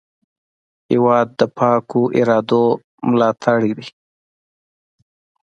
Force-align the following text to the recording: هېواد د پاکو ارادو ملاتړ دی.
هېواد 0.91 1.27
د 1.39 1.41
پاکو 1.57 2.01
ارادو 2.19 2.63
ملاتړ 3.09 3.57
دی. 3.77 3.85